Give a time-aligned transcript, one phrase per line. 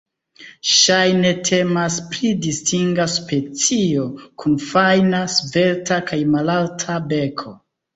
[0.69, 4.09] Ŝajne temas pri distinga specio,
[4.45, 7.61] kun fajna, svelta kaj malalta beko.